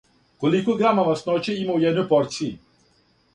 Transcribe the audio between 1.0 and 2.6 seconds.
масноће има у једној порцији?